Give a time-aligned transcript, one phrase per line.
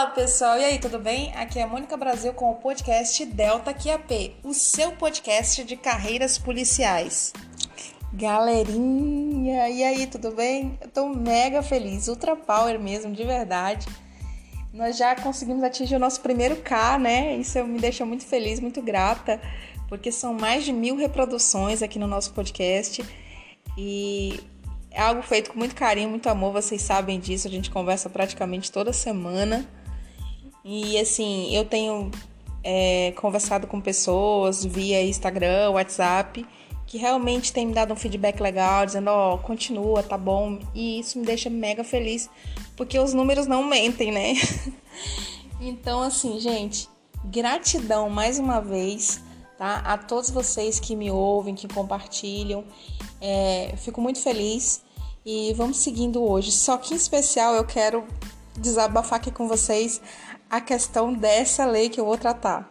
[0.00, 1.30] Olá pessoal, e aí, tudo bem?
[1.36, 6.38] Aqui é a Mônica Brasil com o podcast Delta QAP, o seu podcast de carreiras
[6.38, 7.34] policiais.
[8.10, 10.78] Galerinha, e aí, tudo bem?
[10.80, 13.86] Eu tô mega feliz, ultra power mesmo, de verdade.
[14.72, 17.36] Nós já conseguimos atingir o nosso primeiro K, né?
[17.36, 19.38] Isso me deixa muito feliz, muito grata,
[19.86, 23.04] porque são mais de mil reproduções aqui no nosso podcast
[23.76, 24.40] e
[24.90, 28.72] é algo feito com muito carinho, muito amor, vocês sabem disso, a gente conversa praticamente
[28.72, 29.68] toda semana.
[30.64, 32.10] E assim, eu tenho
[32.62, 36.46] é, conversado com pessoas via Instagram, WhatsApp,
[36.86, 40.58] que realmente tem me dado um feedback legal, dizendo, ó, oh, continua, tá bom.
[40.74, 42.28] E isso me deixa mega feliz,
[42.76, 44.34] porque os números não mentem, né?
[45.60, 46.88] então, assim, gente,
[47.24, 49.22] gratidão mais uma vez,
[49.56, 49.76] tá?
[49.84, 52.64] A todos vocês que me ouvem, que compartilham.
[53.20, 54.82] É, fico muito feliz
[55.24, 56.50] e vamos seguindo hoje.
[56.50, 58.04] Só que em especial eu quero
[58.58, 60.00] desabafar aqui com vocês
[60.50, 62.70] a questão dessa lei que eu vou tratar.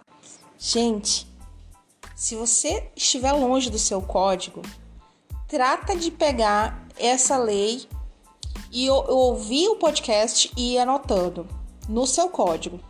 [0.57, 1.25] Gente,
[2.13, 4.61] se você estiver longe do seu código,
[5.47, 7.87] trata de pegar essa lei
[8.69, 11.47] e ouvir o podcast e ir anotando
[11.87, 12.81] no seu código.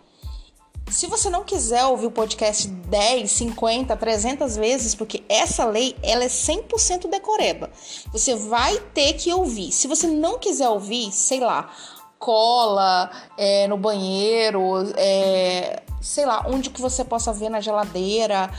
[0.90, 6.24] Se você não quiser ouvir o podcast 10, 50, 300 vezes, porque essa lei ela
[6.24, 7.70] é 100% decoreba,
[8.12, 9.72] você vai ter que ouvir.
[9.72, 11.72] Se você não quiser ouvir, sei lá,
[12.20, 18.52] cola é, no banheiro, é, sei lá, onde que você possa ver na geladeira,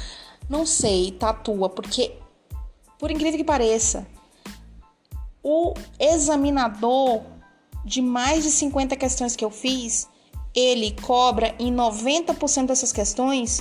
[0.48, 2.16] não sei, tatua, porque
[2.98, 4.06] por incrível que pareça,
[5.42, 7.22] o examinador
[7.84, 10.08] de mais de 50 questões que eu fiz,
[10.55, 13.61] ele cobra em 90% dessas questões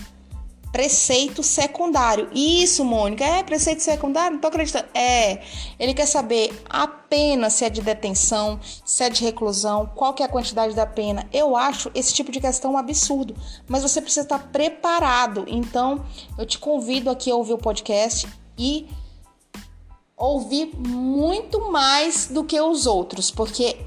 [0.71, 2.29] preceito secundário.
[2.33, 4.33] Isso, Mônica, é preceito secundário?
[4.33, 4.87] Não tô acreditando.
[4.93, 5.41] É,
[5.79, 10.21] ele quer saber a pena se é de detenção, se é de reclusão, qual que
[10.21, 11.27] é a quantidade da pena.
[11.33, 13.35] Eu acho esse tipo de questão um absurdo,
[13.67, 15.45] mas você precisa estar preparado.
[15.47, 16.05] Então,
[16.37, 18.27] eu te convido aqui a ouvir o podcast
[18.57, 18.87] e
[20.15, 23.77] ouvir muito mais do que os outros, porque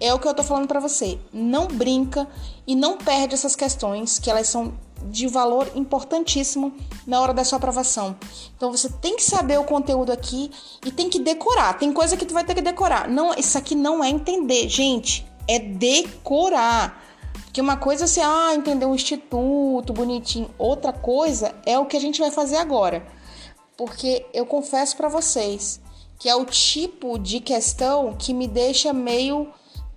[0.00, 1.18] é o que eu tô falando para você.
[1.32, 2.28] Não brinca
[2.66, 4.72] e não perde essas questões que elas são
[5.10, 6.72] de valor importantíssimo
[7.06, 8.16] na hora da sua aprovação.
[8.56, 10.50] Então você tem que saber o conteúdo aqui
[10.84, 11.78] e tem que decorar.
[11.78, 13.08] Tem coisa que tu vai ter que decorar.
[13.08, 17.02] Não, isso aqui não é entender, gente, é decorar.
[17.44, 21.96] Porque uma coisa é você ah, entender um instituto bonitinho, outra coisa é o que
[21.96, 23.06] a gente vai fazer agora.
[23.76, 25.80] Porque eu confesso para vocês
[26.18, 29.48] que é o tipo de questão que me deixa meio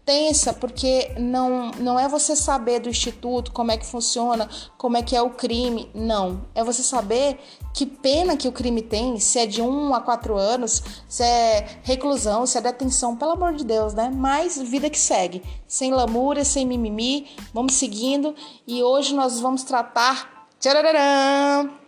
[0.05, 5.01] tensa, porque não, não é você saber do instituto como é que funciona, como é
[5.01, 6.45] que é o crime, não.
[6.53, 7.39] É você saber
[7.73, 11.79] que pena que o crime tem, se é de um a quatro anos, se é
[11.83, 14.11] reclusão, se é detenção, pelo amor de Deus, né?
[14.13, 18.35] Mas vida que segue, sem lamúria, sem mimimi, vamos seguindo
[18.67, 20.47] e hoje nós vamos tratar.
[20.59, 21.84] Tchararam!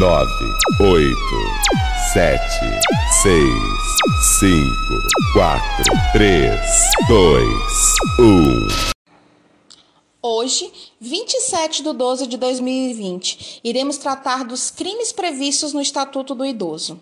[0.00, 1.18] Nove, oito,
[2.14, 2.64] sete,
[3.22, 5.02] seis, cinco,
[5.34, 6.58] quatro, três,
[7.06, 8.66] dois, um.
[10.22, 16.98] Hoje, 27 de 12 de 2020, iremos tratar dos crimes previstos no Estatuto do Idoso.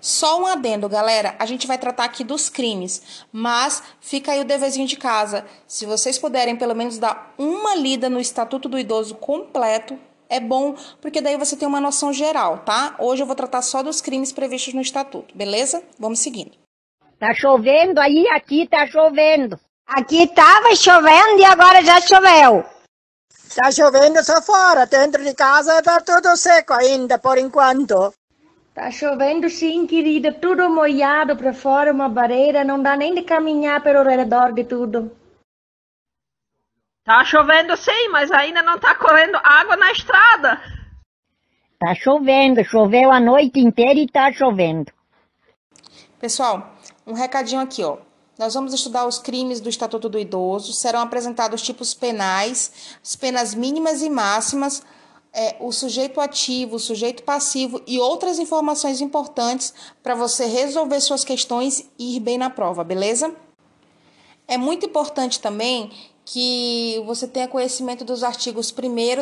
[0.00, 1.36] Só um adendo, galera.
[1.38, 3.00] A gente vai tratar aqui dos crimes,
[3.30, 5.46] mas fica aí o deverzinho de casa.
[5.68, 9.96] Se vocês puderem pelo menos dar uma lida no Estatuto do Idoso completo,
[10.30, 12.94] é bom porque daí você tem uma noção geral, tá?
[12.98, 15.82] Hoje eu vou tratar só dos crimes previstos no estatuto, beleza?
[15.98, 16.52] Vamos seguindo.
[17.18, 19.58] Tá chovendo aí, aqui tá chovendo.
[19.86, 22.64] Aqui tava chovendo e agora já choveu.
[23.54, 28.14] Tá chovendo só fora, dentro de casa tá tudo seco ainda por enquanto.
[28.72, 33.82] Tá chovendo sim, querida, tudo molhado para fora, uma barreira, não dá nem de caminhar
[33.82, 35.10] pelo redor de tudo.
[37.04, 40.60] Tá chovendo sim, mas ainda não tá correndo água na estrada.
[41.78, 44.92] Tá chovendo, choveu a noite inteira e tá chovendo.
[46.20, 46.76] Pessoal,
[47.06, 47.96] um recadinho aqui, ó.
[48.38, 53.54] Nós vamos estudar os crimes do Estatuto do Idoso, serão apresentados tipos penais, as penas
[53.54, 54.82] mínimas e máximas,
[55.32, 59.72] é, o sujeito ativo, o sujeito passivo e outras informações importantes
[60.02, 63.34] para você resolver suas questões e ir bem na prova, beleza?
[64.48, 65.92] É muito importante também
[66.32, 68.74] que você tenha conhecimento dos artigos 1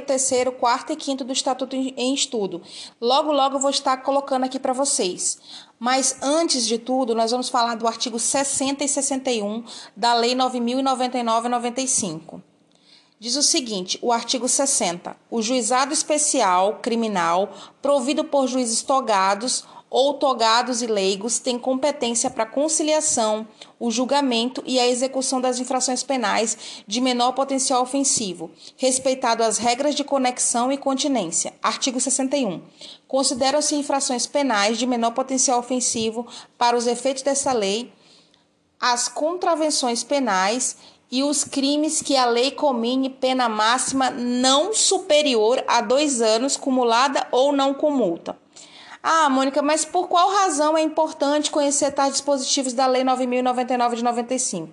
[0.04, 2.60] 3 4 e 5 do Estatuto em Estudo.
[3.00, 5.38] Logo, logo eu vou estar colocando aqui para vocês.
[5.78, 9.64] Mas antes de tudo, nós vamos falar do artigo 60 e 61
[9.96, 12.42] da Lei 9099-95.
[13.18, 15.16] Diz o seguinte, o artigo 60.
[15.30, 22.46] O juizado especial criminal, provido por juízes togados ou togados e leigos, tem competência para
[22.46, 23.46] conciliação,
[23.78, 29.94] o julgamento e a execução das infrações penais de menor potencial ofensivo, respeitado as regras
[29.94, 31.54] de conexão e continência.
[31.62, 32.62] Artigo 61.
[33.06, 36.26] Consideram-se infrações penais de menor potencial ofensivo
[36.56, 37.92] para os efeitos dessa lei
[38.80, 40.76] as contravenções penais
[41.10, 47.26] e os crimes que a lei comine pena máxima não superior a dois anos, cumulada
[47.32, 48.36] ou não com multa.
[49.02, 54.04] Ah, Mônica, mas por qual razão é importante conhecer tais dispositivos da Lei 9.099 de
[54.04, 54.70] 95?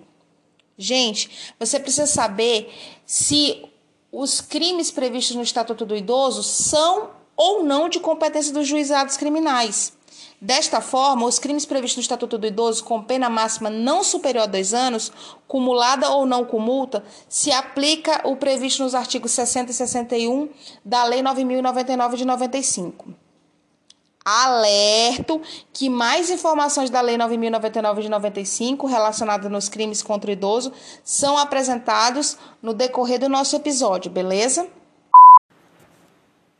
[0.76, 2.72] Gente, você precisa saber
[3.06, 3.64] se
[4.12, 9.92] os crimes previstos no Estatuto do Idoso são ou não de competência dos juizados criminais.
[10.40, 14.46] Desta forma, os crimes previstos no Estatuto do Idoso com pena máxima não superior a
[14.46, 15.10] dois anos,
[15.48, 20.48] cumulada ou não com multa, se aplica o previsto nos artigos 60 e 61
[20.84, 23.25] da Lei 9.099 de 95.
[24.26, 25.40] Alerto
[25.72, 30.72] que mais informações da Lei 9.099 de 95 relacionadas nos crimes contra o idoso
[31.04, 34.66] são apresentados no decorrer do nosso episódio, beleza?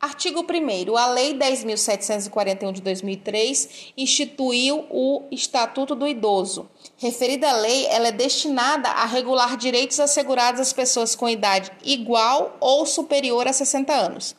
[0.01, 6.69] Artigo 1 A Lei 10.741 de 2003 instituiu o Estatuto do Idoso.
[6.97, 12.87] Referida lei, ela é destinada a regular direitos assegurados às pessoas com idade igual ou
[12.87, 14.37] superior a 60 anos.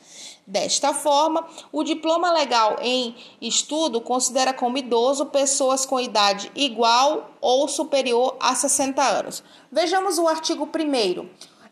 [0.50, 7.68] Desta forma, o diploma legal em estudo considera como idoso pessoas com idade igual ou
[7.68, 9.44] superior a 60 anos.
[9.70, 11.28] Vejamos o artigo 1.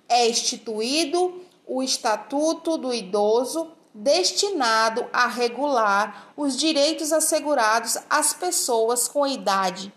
[0.09, 9.25] É instituído o Estatuto do Idoso destinado a regular os direitos assegurados às pessoas com
[9.25, 9.93] idade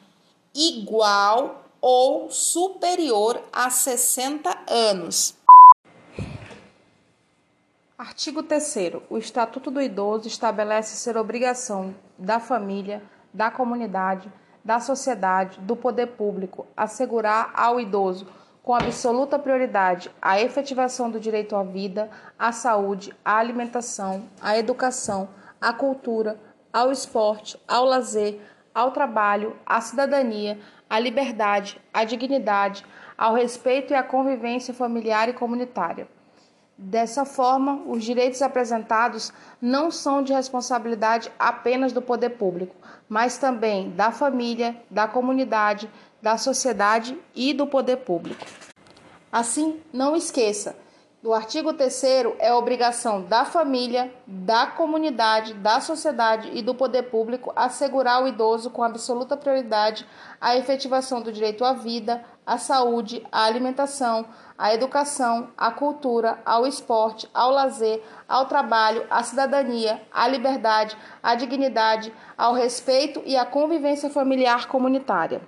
[0.54, 5.38] igual ou superior a 60 anos.
[7.98, 8.92] Artigo 3.
[9.10, 13.02] O Estatuto do Idoso estabelece ser obrigação da família,
[13.34, 14.32] da comunidade,
[14.64, 18.28] da sociedade, do poder público assegurar ao idoso
[18.62, 22.08] com absoluta prioridade a efetivação do direito à vida,
[22.38, 25.28] à saúde, à alimentação, à educação,
[25.60, 26.38] à cultura,
[26.72, 28.40] ao esporte, ao lazer,
[28.72, 30.56] ao trabalho, à cidadania,
[30.88, 32.86] à liberdade, à dignidade,
[33.16, 36.06] ao respeito e à convivência familiar e comunitária.
[36.80, 42.76] Dessa forma, os direitos apresentados não são de responsabilidade apenas do poder público,
[43.08, 45.90] mas também da família, da comunidade,
[46.22, 48.46] da sociedade e do poder público.
[49.32, 50.76] Assim, não esqueça,
[51.20, 52.05] do artigo 3
[52.38, 58.70] é obrigação da família, da comunidade, da sociedade e do poder público assegurar ao idoso
[58.70, 60.06] com absoluta prioridade
[60.41, 64.26] a efetivação do direito à vida, à saúde, à alimentação,
[64.56, 71.35] à educação, à cultura, ao esporte, ao lazer, ao trabalho, à cidadania, à liberdade, à
[71.35, 75.43] dignidade, ao respeito e à convivência familiar comunitária.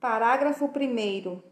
[0.00, 1.51] Parágrafo 1.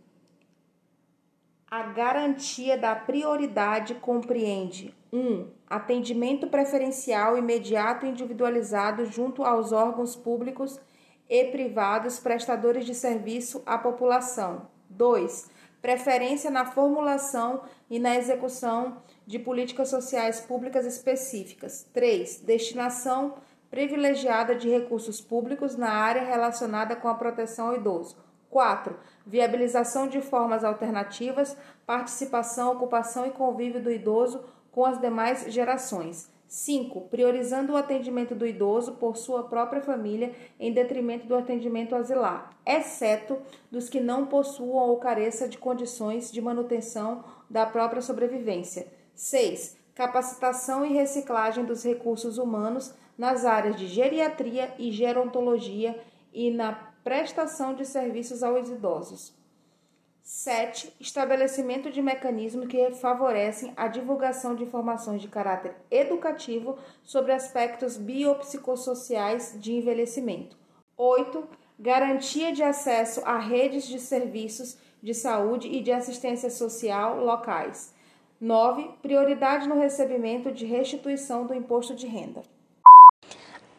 [1.71, 5.19] A garantia da prioridade compreende 1.
[5.19, 10.81] Um, atendimento preferencial imediato e individualizado junto aos órgãos públicos
[11.29, 14.69] e privados prestadores de serviço à população.
[14.89, 15.49] 2.
[15.81, 21.87] Preferência na formulação e na execução de políticas sociais públicas específicas.
[21.93, 22.41] 3.
[22.41, 23.35] Destinação
[23.71, 28.17] privilegiada de recursos públicos na área relacionada com a proteção ao idoso.
[28.51, 28.99] 4.
[29.27, 36.31] Viabilização de formas alternativas, participação, ocupação e convívio do idoso com as demais gerações.
[36.51, 37.03] 5.
[37.03, 43.39] Priorizando o atendimento do idoso por sua própria família em detrimento do atendimento asilar, exceto
[43.71, 48.89] dos que não possuam ou careçam de condições de manutenção da própria sobrevivência.
[49.15, 49.79] 6.
[49.95, 56.01] Capacitação e reciclagem dos recursos humanos nas áreas de geriatria e gerontologia
[56.33, 59.35] e na prestação de serviços aos idosos.
[60.23, 60.95] 7.
[61.01, 69.57] Estabelecimento de mecanismos que favorecem a divulgação de informações de caráter educativo sobre aspectos biopsicossociais
[69.59, 70.57] de envelhecimento.
[70.97, 71.49] 8.
[71.81, 77.93] Garantia de acesso a redes de serviços de saúde e de assistência social locais.
[78.41, 78.89] 9.
[79.03, 82.43] Prioridade no recebimento de restituição do imposto de renda.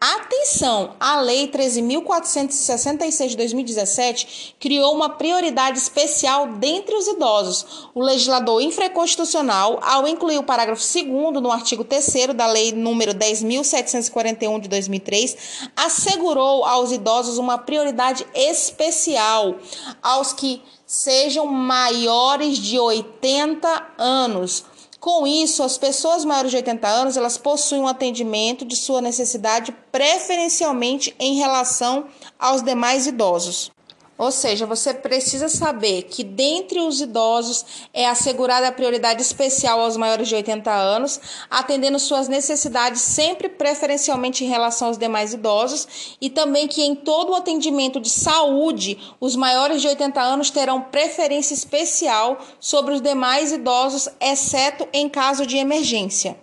[0.04, 0.96] Atenção!
[1.00, 7.88] A Lei 13.466 de 2017 criou uma prioridade especial dentre os idosos.
[7.94, 11.06] O legislador infraconstitucional, ao incluir o parágrafo 2
[11.40, 15.38] no artigo 3 da Lei número 10.741 de 2003,
[15.76, 19.56] assegurou aos idosos uma prioridade especial
[20.02, 24.66] aos que sejam maiores de 80 anos
[25.02, 29.76] com isso, as pessoas maiores de 80 anos, elas possuem um atendimento de sua necessidade
[29.92, 32.06] preferencialmente em relação
[32.38, 33.72] aos demais idosos.
[34.18, 39.98] Ou seja, você precisa saber que dentre os idosos é assegurada a prioridade especial aos
[39.98, 46.30] maiores de 80 anos, atendendo suas necessidades sempre preferencialmente em relação aos demais idosos, e
[46.30, 51.54] também que em todo o atendimento de saúde, os maiores de 80 anos terão preferência
[51.54, 56.38] especial sobre os demais idosos, exceto em caso de emergência.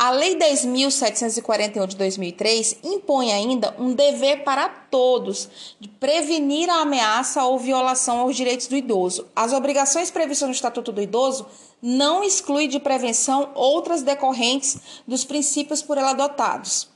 [0.00, 5.48] A Lei 10.741 de 2003 impõe ainda um dever para todos
[5.80, 9.26] de prevenir a ameaça ou violação aos direitos do idoso.
[9.34, 11.48] As obrigações previstas no Estatuto do Idoso
[11.82, 16.88] não excluem de prevenção outras decorrentes dos princípios por ela adotados.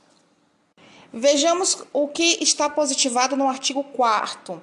[1.11, 4.61] Vejamos o que está positivado no artigo 4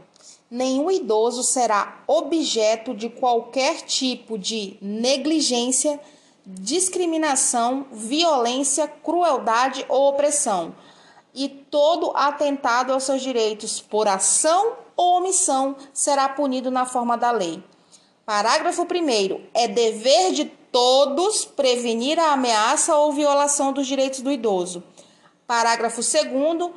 [0.50, 6.00] Nenhum idoso será objeto de qualquer tipo de negligência
[6.46, 10.74] discriminação, violência, crueldade ou opressão,
[11.34, 17.30] e todo atentado aos seus direitos por ação ou omissão será punido na forma da
[17.30, 17.62] lei.
[18.26, 19.40] Parágrafo 1.
[19.54, 24.82] É dever de todos prevenir a ameaça ou violação dos direitos do idoso.
[25.46, 26.72] Parágrafo 2.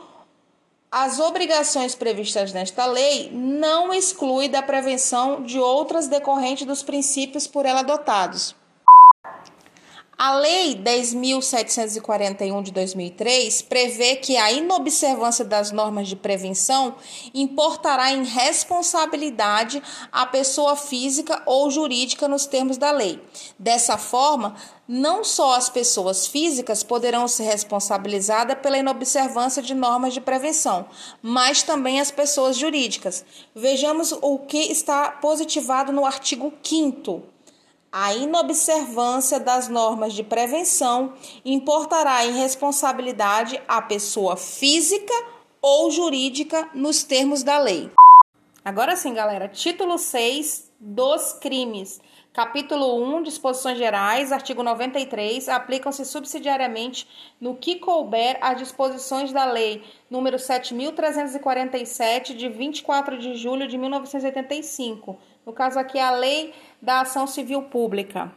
[0.92, 7.66] As obrigações previstas nesta lei não excluem da prevenção de outras decorrentes dos princípios por
[7.66, 8.56] ela adotados.
[10.16, 16.96] A Lei 10.741 de 2003 prevê que a inobservância das normas de prevenção
[17.34, 23.20] importará em responsabilidade a pessoa física ou jurídica nos termos da lei.
[23.58, 24.56] Dessa forma,
[24.88, 30.86] não só as pessoas físicas poderão ser responsabilizadas pela inobservância de normas de prevenção,
[31.24, 33.26] mas também as pessoas jurídicas.
[33.56, 37.33] Vejamos o que está positivado no artigo 5
[37.94, 41.14] a inobservância das normas de prevenção
[41.46, 45.14] importará em responsabilidade a pessoa física
[45.62, 47.92] ou jurídica nos termos da lei.
[48.66, 52.02] Agora sim, galera, título 6 dos crimes.
[52.34, 57.08] Capítulo 1, disposições gerais, artigo 93, aplicam-se subsidiariamente
[57.40, 65.20] no que couber as disposições da lei número 7347 de 24 de julho de 1985
[65.46, 68.32] no caso aqui, a Lei da Ação Civil Pública.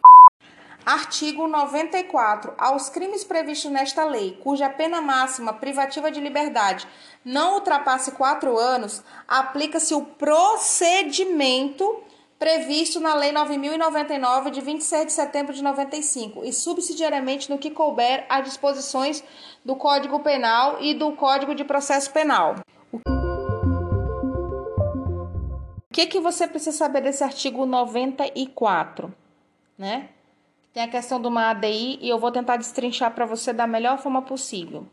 [0.84, 2.54] Artigo 94.
[2.56, 6.86] Aos crimes previstos nesta lei, cuja pena máxima privativa de liberdade
[7.24, 12.04] não ultrapasse quatro anos, aplica-se o procedimento
[12.38, 18.24] previsto na Lei 9099 de 26 de setembro de 95 e subsidiariamente no que couber
[18.28, 19.24] as disposições
[19.64, 22.54] do Código Penal e do Código de Processo Penal
[25.96, 29.14] que, que você precisa saber desse artigo 94?
[29.78, 30.10] Né?
[30.70, 33.96] Tem a questão de uma ADI e eu vou tentar destrinchar para você da melhor
[33.96, 34.86] forma possível.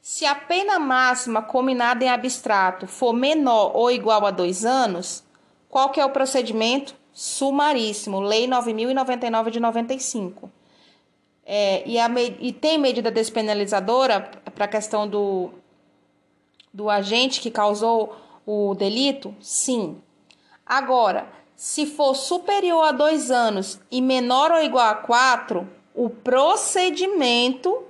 [0.00, 5.24] Se a pena máxima combinada em abstrato for menor ou igual a dois anos,
[5.68, 6.94] qual que é o procedimento?
[7.12, 10.48] Sumaríssimo, Lei 9.099 de 95.
[11.44, 14.20] É, e, a, e tem medida despenalizadora
[14.54, 15.50] para a questão do,
[16.72, 18.14] do agente que causou
[18.46, 19.34] o delito?
[19.40, 20.00] Sim.
[20.66, 27.84] Agora, se for superior a dois anos e menor ou igual a quatro, o procedimento,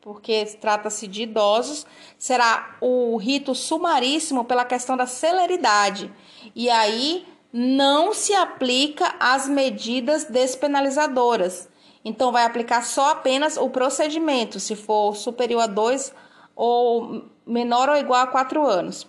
[0.00, 1.86] porque trata-se de idosos,
[2.18, 6.12] será o rito sumaríssimo pela questão da celeridade.
[6.54, 11.68] E aí não se aplica as medidas despenalizadoras.
[12.04, 16.14] Então, vai aplicar só apenas o procedimento, se for superior a dois
[16.54, 19.06] ou menor ou igual a quatro anos.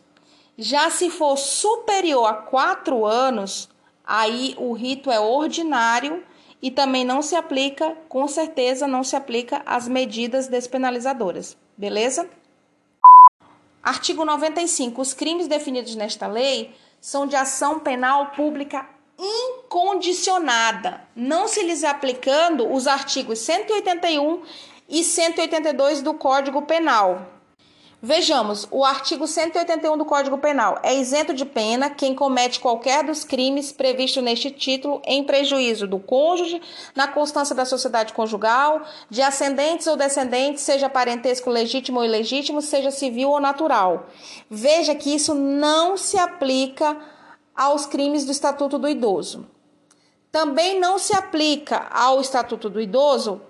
[0.61, 3.69] Já se for superior a quatro anos,
[4.05, 6.21] aí o rito é ordinário
[6.61, 12.29] e também não se aplica, com certeza não se aplica as medidas despenalizadoras, beleza?
[13.81, 15.01] Artigo 95.
[15.01, 18.85] Os crimes definidos nesta lei são de ação penal pública
[19.17, 24.43] incondicionada, não se lhes aplicando os artigos 181
[24.89, 27.38] e 182 do Código Penal.
[28.01, 33.25] Vejamos, o artigo 181 do Código Penal é isento de pena quem comete qualquer dos
[33.25, 36.61] crimes previstos neste título em prejuízo do cônjuge,
[36.95, 42.89] na constância da sociedade conjugal, de ascendentes ou descendentes, seja parentesco legítimo ou ilegítimo, seja
[42.89, 44.07] civil ou natural.
[44.49, 46.95] Veja que isso não se aplica
[47.53, 49.45] aos crimes do Estatuto do Idoso.
[50.31, 53.41] Também não se aplica ao Estatuto do Idoso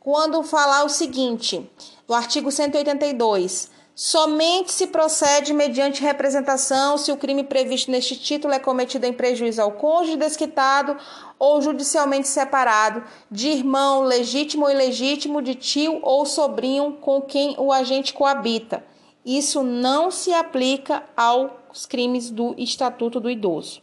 [0.00, 1.70] quando falar o seguinte,
[2.08, 8.58] do artigo 182 Somente se procede mediante representação se o crime previsto neste título é
[8.58, 10.96] cometido em prejuízo ao cônjuge desquitado
[11.38, 17.72] ou judicialmente separado, de irmão legítimo ou ilegítimo, de tio ou sobrinho com quem o
[17.72, 18.84] agente coabita.
[19.24, 23.80] Isso não se aplica aos crimes do Estatuto do Idoso.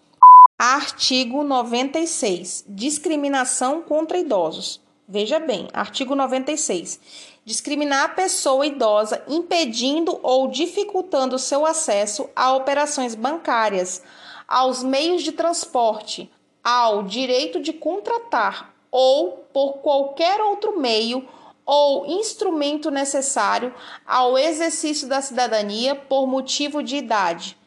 [0.59, 2.65] Artigo 96.
[2.67, 4.81] Discriminação contra idosos.
[5.07, 6.99] Veja bem, artigo 96
[7.43, 14.03] discriminar a pessoa idosa impedindo ou dificultando seu acesso a operações bancárias,
[14.48, 16.31] aos meios de transporte,
[16.63, 21.27] ao direito de contratar ou por qualquer outro meio
[21.65, 23.74] ou instrumento necessário
[24.05, 27.57] ao exercício da cidadania por motivo de idade.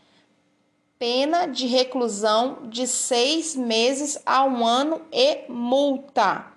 [0.98, 6.53] Pena de reclusão de seis meses a um ano e multa.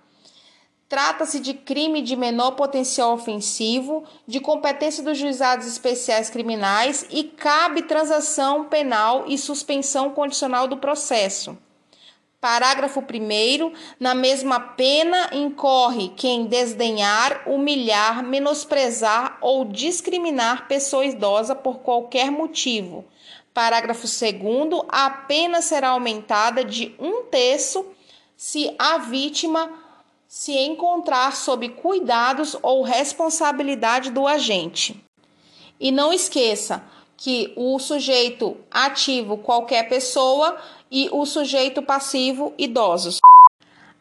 [0.89, 7.82] Trata-se de crime de menor potencial ofensivo, de competência dos juizados especiais criminais e cabe
[7.82, 11.58] transação penal e suspensão condicional do processo.
[12.39, 13.74] Parágrafo 1.
[14.00, 23.03] Na mesma pena incorre quem desdenhar, humilhar, menosprezar ou discriminar pessoa idosa por qualquer motivo.
[23.53, 24.86] Parágrafo 2.
[24.88, 27.86] A pena será aumentada de um terço
[28.38, 29.87] se a vítima
[30.28, 35.02] se encontrar sob cuidados ou responsabilidade do agente.
[35.80, 36.84] E não esqueça
[37.16, 40.58] que o sujeito ativo, qualquer pessoa,
[40.92, 43.20] e o sujeito passivo, idosos.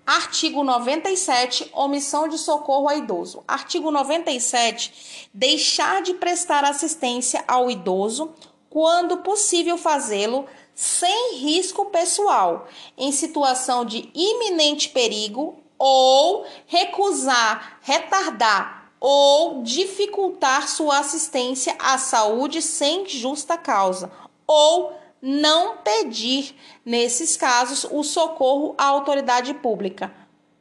[0.07, 3.43] Artigo 97, omissão de socorro a idoso.
[3.49, 8.33] Artigo 97, deixar de prestar assistência ao idoso
[8.71, 19.63] quando possível fazê-lo sem risco pessoal, em situação de iminente perigo ou recusar, retardar ou
[19.63, 24.11] dificultar sua assistência à saúde sem justa causa,
[24.47, 26.55] ou não pedir,
[26.85, 30.13] nesses casos, o socorro à autoridade pública.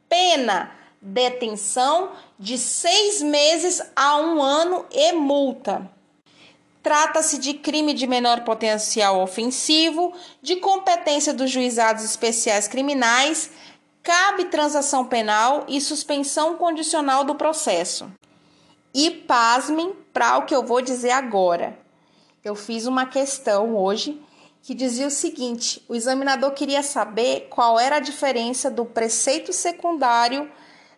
[0.08, 5.90] Pena: detenção de seis meses a um ano e multa.
[6.82, 13.50] Trata-se de crime de menor potencial ofensivo, de competência dos juizados especiais criminais
[14.06, 18.08] cabe transação penal e suspensão condicional do processo.
[18.94, 21.76] E pasmem para o que eu vou dizer agora.
[22.44, 24.22] Eu fiz uma questão hoje
[24.62, 30.48] que dizia o seguinte: o examinador queria saber qual era a diferença do preceito secundário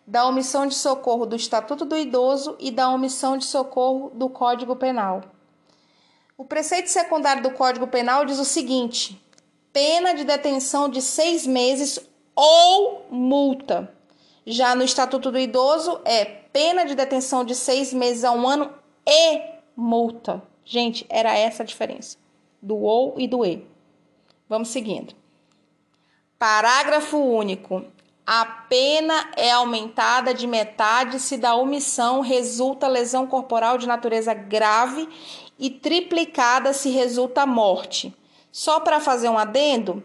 [0.05, 4.75] da omissão de socorro do Estatuto do Idoso e da omissão de socorro do Código
[4.75, 5.21] Penal.
[6.37, 9.19] O preceito secundário do Código Penal diz o seguinte:
[9.73, 11.99] pena de detenção de seis meses
[12.41, 13.93] ou multa.
[14.45, 18.73] Já no Estatuto do Idoso é pena de detenção de seis meses a um ano
[19.05, 19.41] e
[19.75, 20.41] multa.
[20.63, 22.17] Gente, era essa a diferença
[22.61, 23.67] do ou e do e.
[24.47, 25.13] Vamos seguindo.
[26.37, 27.83] Parágrafo único.
[28.25, 35.09] A pena é aumentada de metade se da omissão resulta lesão corporal de natureza grave
[35.57, 38.15] e triplicada se resulta morte.
[38.49, 40.01] Só para fazer um adendo,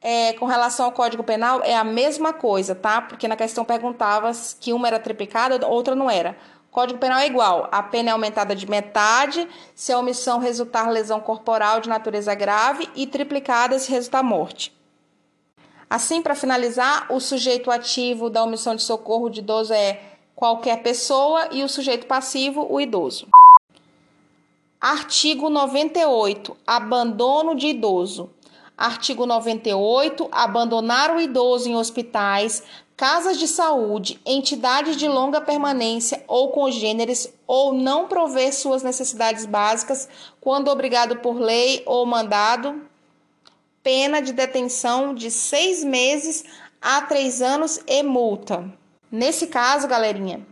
[0.00, 3.02] é, com relação ao Código Penal é a mesma coisa, tá?
[3.02, 4.30] Porque na questão perguntava
[4.60, 6.36] que uma era triplicada, outra não era.
[6.70, 11.18] Código Penal é igual, a pena é aumentada de metade se a omissão resultar lesão
[11.18, 14.76] corporal de natureza grave e triplicada se resultar morte.
[15.90, 20.00] Assim, para finalizar, o sujeito ativo da omissão de socorro de idoso é
[20.34, 23.26] qualquer pessoa e o sujeito passivo, o idoso.
[24.80, 26.56] Artigo 98.
[26.64, 28.30] Abandono de idoso.
[28.78, 30.28] Artigo 98.
[30.30, 32.62] Abandonar o idoso em hospitais,
[32.96, 40.08] casas de saúde, entidades de longa permanência ou congêneres ou não prover suas necessidades básicas
[40.40, 42.80] quando obrigado por lei ou mandado,
[43.82, 46.44] pena de detenção de seis meses
[46.80, 48.64] a três anos e multa.
[49.10, 50.46] Nesse caso, galerinha,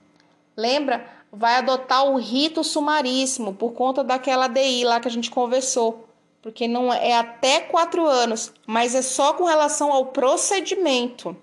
[0.56, 1.14] lembra?
[1.32, 6.05] Vai adotar o rito sumaríssimo por conta daquela DI lá que a gente conversou
[6.46, 11.36] porque não é até quatro anos, mas é só com relação ao procedimento.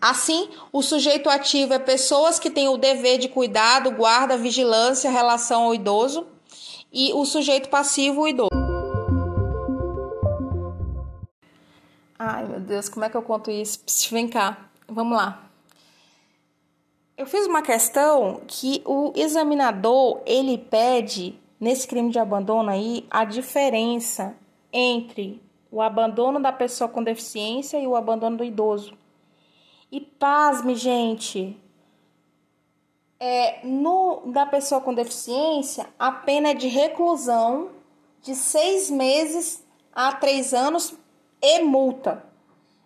[0.00, 5.66] Assim, o sujeito ativo é pessoas que têm o dever de cuidado, guarda, vigilância, relação
[5.66, 6.26] ao idoso.
[6.92, 8.50] e o sujeito passivo, o idoso.
[12.18, 13.78] Ai, meu Deus, como é que eu conto isso?
[13.78, 15.48] Pss, Vem cá, vamos lá.
[17.16, 23.24] Eu fiz uma questão que o examinador, ele pede, nesse crime de abandono aí, a
[23.24, 24.36] diferença
[24.72, 28.96] entre o abandono da pessoa com deficiência e o abandono do idoso.
[29.90, 31.56] E pasme, gente,
[33.20, 37.70] é, no da pessoa com deficiência, a pena é de reclusão
[38.22, 40.94] de seis meses a três anos
[41.40, 42.24] e multa.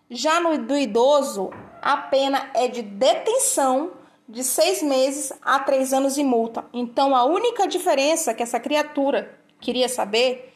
[0.09, 3.91] Já no do idoso, a pena é de detenção
[4.27, 6.65] de seis meses a três anos e multa.
[6.73, 10.53] Então, a única diferença que essa criatura queria saber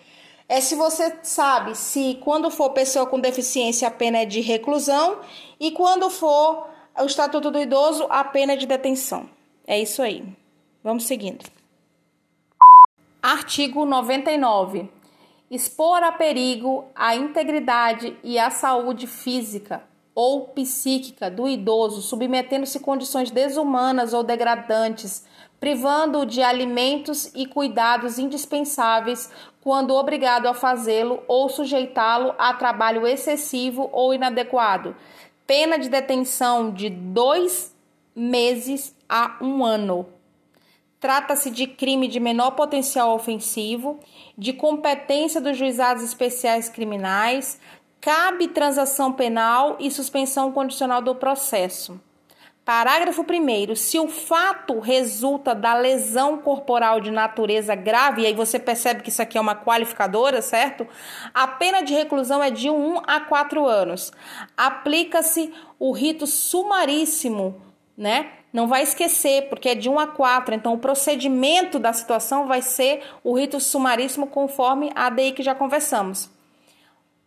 [0.50, 5.20] é se você sabe se quando for pessoa com deficiência a pena é de reclusão
[5.60, 9.30] e quando for o Estatuto do Idoso a pena é de detenção.
[9.66, 10.24] É isso aí.
[10.84, 11.46] Vamos seguindo.
[13.22, 14.90] Artigo 99.
[15.52, 19.84] Expor a perigo a integridade e a saúde física
[20.18, 25.24] ou psíquica do idoso, submetendo-se a condições desumanas ou degradantes,
[25.60, 29.30] privando-o de alimentos e cuidados indispensáveis
[29.62, 34.96] quando obrigado a fazê-lo ou sujeitá-lo a trabalho excessivo ou inadequado.
[35.46, 37.76] Pena de detenção de dois
[38.16, 40.08] meses a um ano.
[41.00, 44.00] Trata-se de crime de menor potencial ofensivo,
[44.36, 47.60] de competência dos juizados especiais criminais,
[48.02, 52.00] cabe transação penal e suspensão condicional do processo.
[52.68, 53.76] Parágrafo 1.
[53.78, 59.08] Se o fato resulta da lesão corporal de natureza grave, e aí você percebe que
[59.08, 60.86] isso aqui é uma qualificadora, certo?
[61.34, 64.12] A pena de reclusão é de 1 a 4 anos.
[64.58, 67.62] Aplica-se o rito sumaríssimo,
[67.98, 68.32] né?
[68.52, 70.54] Não vai esquecer, porque é de 1 a 4.
[70.54, 75.56] Então, o procedimento da situação vai ser o rito sumaríssimo conforme a ADI que já
[75.56, 76.37] conversamos.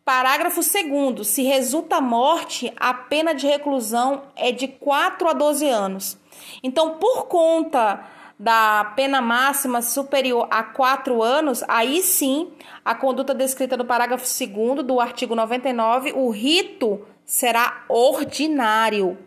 [0.05, 1.27] Parágrafo 2.
[1.27, 6.19] Se resulta morte, a pena de reclusão é de 4 a 12 anos.
[6.63, 8.05] Então, por conta
[8.39, 12.51] da pena máxima superior a 4 anos, aí sim,
[12.83, 19.19] a conduta descrita no parágrafo 2 do artigo 99, o rito será ordinário.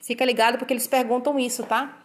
[0.00, 1.98] Fica ligado porque eles perguntam isso, tá?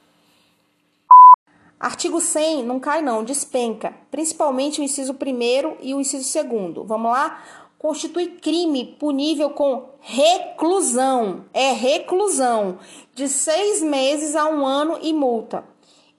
[1.79, 7.11] Artigo 100 não cai não, despenca, principalmente o inciso 1 e o inciso 2 Vamos
[7.11, 7.41] lá?
[7.79, 12.79] Constitui crime punível com reclusão, é reclusão,
[13.13, 15.63] de seis meses a um ano e multa.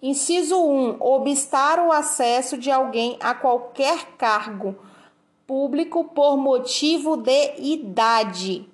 [0.01, 0.99] Inciso 1.
[1.01, 4.77] Obstar o acesso de alguém a qualquer cargo
[5.49, 8.69] público por motivo de idade.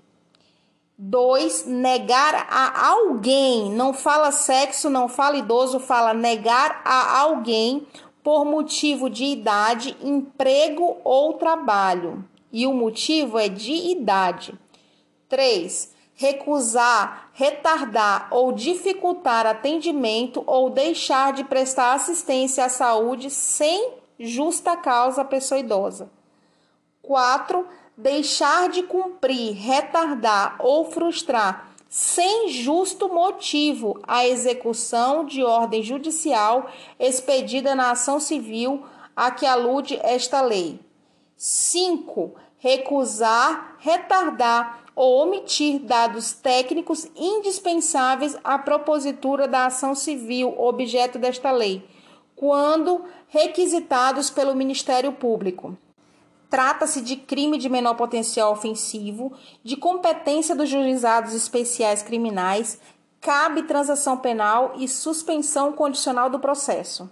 [0.99, 1.67] 2.
[1.67, 7.87] Negar a alguém, não fala sexo, não fala idoso, fala negar a alguém
[8.23, 12.23] por motivo de idade, emprego ou trabalho.
[12.55, 14.55] E o motivo é de idade.
[15.29, 15.93] 3.
[16.15, 25.23] Recusar, retardar ou dificultar atendimento ou deixar de prestar assistência à saúde sem justa causa
[25.23, 26.09] à pessoa idosa.
[27.03, 36.71] 4 deixar de cumprir, retardar ou frustrar sem justo motivo a execução de ordem judicial
[37.01, 38.85] expedida na ação civil
[39.17, 40.79] a que alude esta lei.
[41.37, 42.35] 5.
[42.59, 51.85] Recusar, retardar ou omitir dados técnicos indispensáveis à propositura da ação civil objeto desta lei,
[52.37, 55.77] quando requisitados pelo Ministério Público.
[56.49, 59.33] Trata-se de crime de menor potencial ofensivo,
[59.65, 62.81] de competência dos juizados especiais criminais,
[63.21, 67.11] cabe transação penal e suspensão condicional do processo.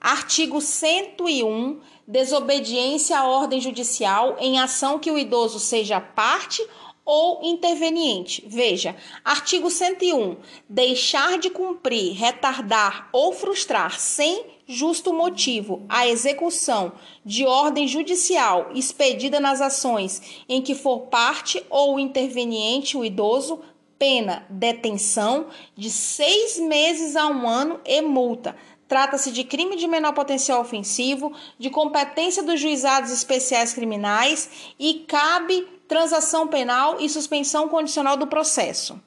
[0.00, 1.80] Artigo 101.
[2.06, 6.64] Desobediência à ordem judicial em ação que o idoso seja parte
[7.06, 8.44] ou interveniente.
[8.46, 10.36] Veja, artigo 101.
[10.68, 16.92] Deixar de cumprir, retardar ou frustrar sem justo motivo a execução
[17.24, 23.60] de ordem judicial expedida nas ações em que for parte ou interveniente o idoso,
[23.96, 28.56] pena detenção de seis meses a um ano e multa.
[28.88, 35.66] Trata-se de crime de menor potencial ofensivo, de competência dos juizados especiais criminais e cabe
[35.88, 39.00] transação penal e suspensão condicional do processo.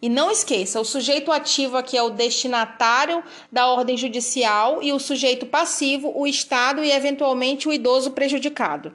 [0.00, 4.98] E não esqueça, o sujeito ativo aqui é o destinatário da ordem judicial e o
[4.98, 8.92] sujeito passivo, o Estado e eventualmente o idoso prejudicado.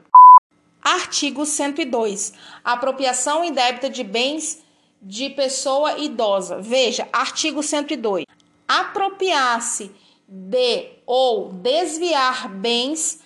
[0.80, 2.32] Artigo 102.
[2.64, 4.62] Apropriação indébita de bens
[5.00, 6.60] de pessoa idosa.
[6.60, 8.24] Veja, artigo 102.
[8.66, 9.90] Apropriar-se
[10.34, 13.20] de ou desviar bens,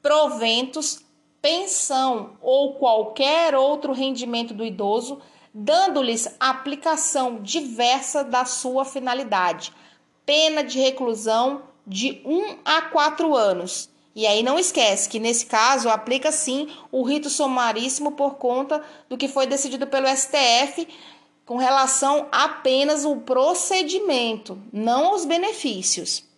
[0.00, 1.00] proventos,
[1.40, 5.20] pensão ou qualquer outro rendimento do idoso,
[5.52, 9.72] dando-lhes aplicação diversa da sua finalidade.
[10.24, 13.90] Pena de reclusão de 1 a 4 anos.
[14.14, 19.18] E aí não esquece que nesse caso aplica sim o rito sumaríssimo por conta do
[19.18, 20.86] que foi decidido pelo STF
[21.44, 26.30] com relação apenas o procedimento, não os benefícios.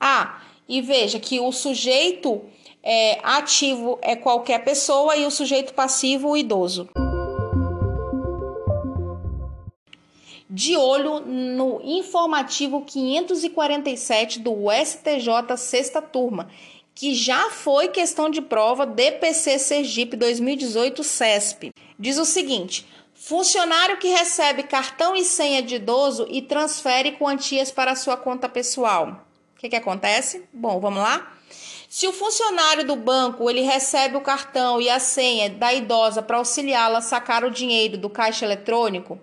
[0.00, 2.42] Ah, e veja que o sujeito
[2.82, 6.88] é, ativo é qualquer pessoa e o sujeito passivo o idoso.
[10.50, 16.48] De olho no informativo 547 do STJ sexta turma,
[16.94, 21.70] que já foi questão de prova DPC Sergipe 2018 CESP.
[21.98, 27.94] Diz o seguinte: Funcionário que recebe cartão e senha de idoso e transfere quantias para
[27.94, 29.27] sua conta pessoal.
[29.58, 30.44] O que, que acontece?
[30.52, 31.32] Bom, vamos lá?
[31.88, 36.36] Se o funcionário do banco ele recebe o cartão e a senha da idosa para
[36.36, 39.18] auxiliá-la a sacar o dinheiro do caixa eletrônico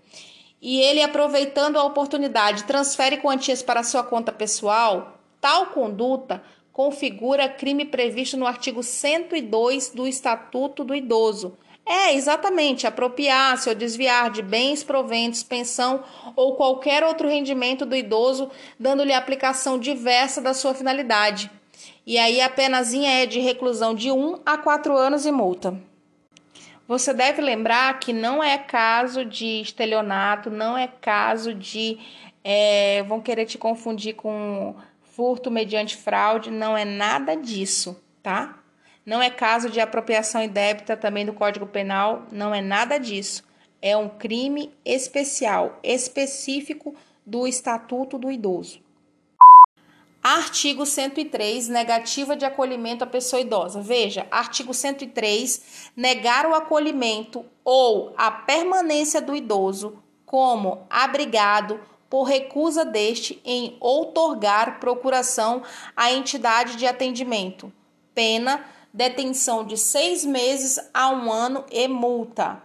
[0.61, 6.43] e ele aproveitando a oportunidade transfere quantias para sua conta pessoal, tal conduta
[6.73, 14.31] configura crime previsto no artigo 102 do Estatuto do Idoso é, exatamente, apropriar-se ou desviar
[14.31, 16.03] de bens, proventos, pensão
[16.35, 21.51] ou qualquer outro rendimento do idoso, dando-lhe aplicação diversa da sua finalidade.
[22.05, 25.79] E aí a penazinha é de reclusão de 1 a 4 anos e multa.
[26.87, 31.97] Você deve lembrar que não é caso de estelionato, não é caso de.
[32.43, 34.75] É, vão querer te confundir com
[35.15, 38.59] furto mediante fraude, não é nada disso, tá?
[39.05, 43.43] Não é caso de apropriação indébita também do Código Penal, não é nada disso.
[43.79, 48.83] É um crime especial, específico do Estatuto do Idoso.
[50.23, 53.79] Artigo 103, negativa de acolhimento à pessoa idosa.
[53.79, 62.83] Veja, artigo 103, negar o acolhimento ou a permanência do idoso como abrigado por recusa
[62.83, 65.61] deste em outorgar procuração
[65.95, 67.71] à entidade de atendimento.
[68.15, 72.63] Pena detenção de seis meses a um ano e multa.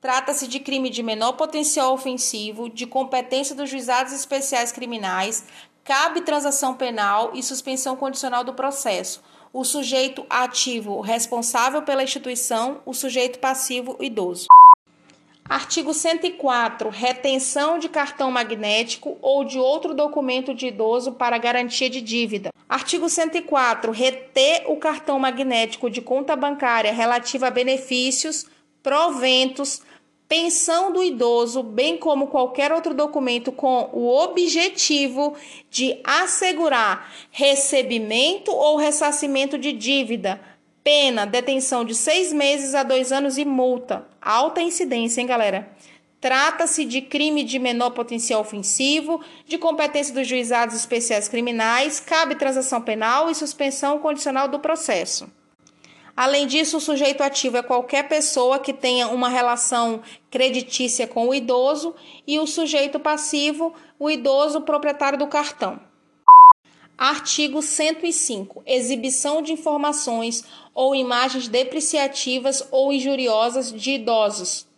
[0.00, 5.44] Trata-se de crime de menor potencial ofensivo, de competência dos juizados especiais criminais,
[5.84, 9.22] cabe transação penal e suspensão condicional do processo.
[9.52, 14.46] O sujeito ativo responsável pela instituição, o sujeito passivo idoso.
[15.48, 16.88] Artigo 104.
[16.88, 22.50] Retenção de cartão magnético ou de outro documento de idoso para garantia de dívida.
[22.68, 23.92] Artigo 104.
[23.92, 28.46] Reter o cartão magnético de conta bancária relativa a benefícios,
[28.82, 29.82] proventos,
[30.28, 35.36] pensão do idoso, bem como qualquer outro documento com o objetivo
[35.68, 40.40] de assegurar recebimento ou ressarcimento de dívida
[40.84, 44.04] Pena, detenção de seis meses a dois anos e multa.
[44.20, 45.70] Alta incidência, hein, galera?
[46.20, 52.80] Trata-se de crime de menor potencial ofensivo, de competência dos juizados especiais criminais, cabe transação
[52.80, 55.28] penal e suspensão condicional do processo.
[56.16, 61.34] Além disso, o sujeito ativo é qualquer pessoa que tenha uma relação creditícia com o
[61.34, 61.94] idoso
[62.26, 65.91] e o sujeito passivo, o idoso proprietário do cartão.
[67.02, 68.62] Artigo 105.
[68.64, 74.68] Exibição de informações ou imagens depreciativas ou injuriosas de idosos.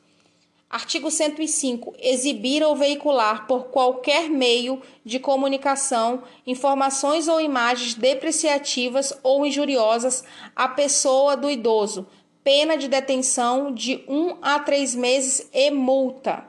[0.71, 1.95] Artigo 105.
[1.99, 10.25] Exibir ou veicular por qualquer meio de comunicação informações ou imagens depreciativas ou injuriosas
[10.57, 12.07] à pessoa do idoso.
[12.43, 16.43] Pena de detenção de um a três meses e multa.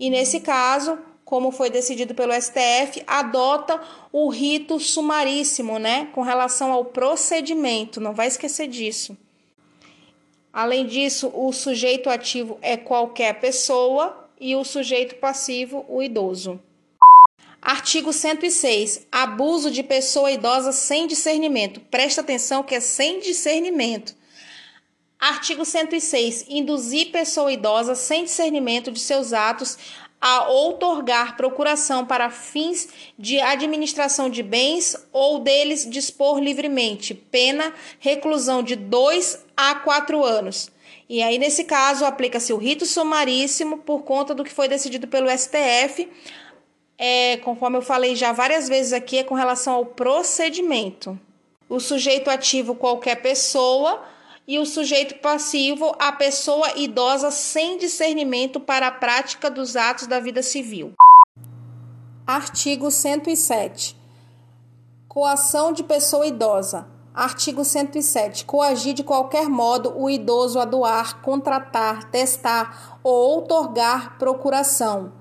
[0.00, 0.98] E nesse caso,
[1.32, 3.80] como foi decidido pelo STF, adota
[4.12, 9.16] o rito sumaríssimo, né, com relação ao procedimento, não vai esquecer disso.
[10.52, 16.60] Além disso, o sujeito ativo é qualquer pessoa e o sujeito passivo, o idoso.
[17.62, 19.06] Artigo 106.
[19.10, 21.80] Abuso de pessoa idosa sem discernimento.
[21.80, 24.14] Presta atenção que é sem discernimento.
[25.18, 26.46] Artigo 106.
[26.48, 29.78] Induzir pessoa idosa sem discernimento de seus atos
[30.22, 38.62] a outorgar procuração para fins de administração de bens ou deles dispor livremente, pena reclusão
[38.62, 40.70] de 2 a 4 anos.
[41.08, 45.28] E aí, nesse caso, aplica-se o rito sumaríssimo por conta do que foi decidido pelo
[45.28, 46.08] STF,
[46.96, 51.18] é, conforme eu falei já várias vezes aqui, é com relação ao procedimento.
[51.68, 54.04] O sujeito ativo, qualquer pessoa,
[54.46, 60.18] e o sujeito passivo, a pessoa idosa sem discernimento para a prática dos atos da
[60.18, 60.92] vida civil.
[62.26, 63.96] Artigo 107.
[65.08, 66.88] Coação de pessoa idosa.
[67.14, 68.44] Artigo 107.
[68.44, 75.12] Coagir de qualquer modo o idoso a doar, contratar, testar ou outorgar procuração.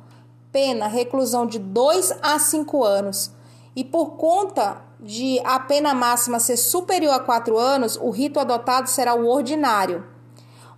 [0.51, 3.31] Pena, reclusão de 2 a 5 anos.
[3.75, 8.87] E por conta de a pena máxima ser superior a 4 anos, o rito adotado
[8.87, 10.05] será o ordinário.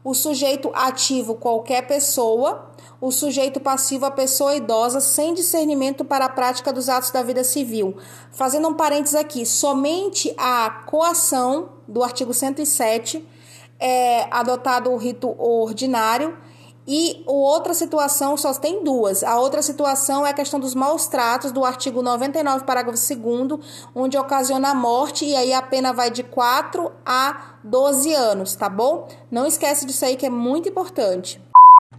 [0.04, 2.72] O sujeito ativo, qualquer pessoa.
[3.00, 7.44] O sujeito passivo, a pessoa idosa, sem discernimento para a prática dos atos da vida
[7.44, 7.98] civil.
[8.32, 13.28] Fazendo um parênteses aqui, somente a coação do artigo 107
[13.80, 16.38] é adotado o rito ordinário
[16.86, 19.24] e outra situação, só tem duas.
[19.24, 23.60] A outra situação é a questão dos maus tratos, do artigo 99, parágrafo 2,
[23.96, 28.68] onde ocasiona a morte, e aí a pena vai de 4 a 12 anos, tá
[28.68, 29.08] bom?
[29.32, 31.42] Não esquece disso aí que é muito importante.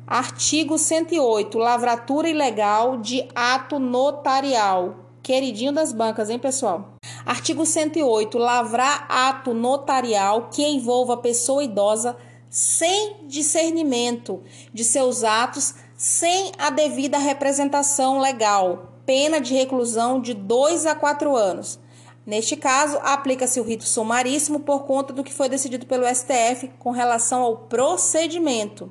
[0.06, 1.56] Artigo 108.
[1.56, 4.96] Lavratura ilegal de ato notarial.
[5.22, 6.96] Queridinho das bancas, hein, pessoal?
[7.24, 8.36] Artigo 108.
[8.36, 12.14] Lavrar ato notarial que envolva pessoa idosa
[12.54, 14.40] sem discernimento
[14.72, 21.34] de seus atos, sem a devida representação legal, pena de reclusão de 2 a 4
[21.34, 21.80] anos.
[22.24, 26.92] Neste caso, aplica-se o rito sumaríssimo por conta do que foi decidido pelo STF com
[26.92, 28.88] relação ao procedimento.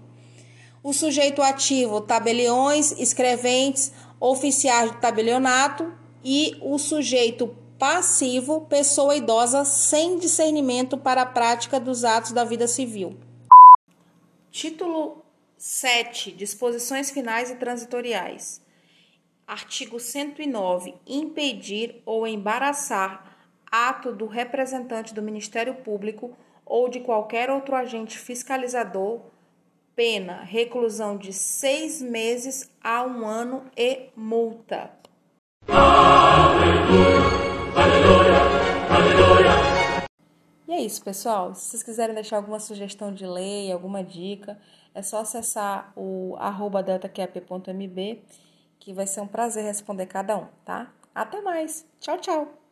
[0.84, 5.90] O sujeito ativo, tabeliões, escreventes, oficiais do tabelionato
[6.22, 12.68] e o sujeito passivo, pessoa idosa sem discernimento para a prática dos atos da vida
[12.68, 13.16] civil.
[14.54, 15.26] Título
[15.58, 16.32] 7.
[16.32, 18.62] Disposições finais e transitoriais.
[19.48, 20.94] Artigo 109.
[21.08, 23.36] Impedir ou embaraçar
[23.72, 29.22] ato do representante do Ministério Público ou de qualquer outro agente fiscalizador,
[29.96, 34.92] pena, reclusão de seis meses a um ano e multa.
[35.68, 37.23] Aleluia,
[40.86, 41.54] isso, pessoal.
[41.54, 44.58] Se vocês quiserem deixar alguma sugestão de lei, alguma dica,
[44.94, 46.84] é só acessar o arroba
[48.80, 50.92] que vai ser um prazer responder cada um, tá?
[51.16, 51.86] Até mais.
[52.00, 52.63] Tchau, tchau.